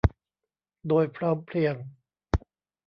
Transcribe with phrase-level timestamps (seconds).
[0.87, 1.75] โดยพร้อมเพรียง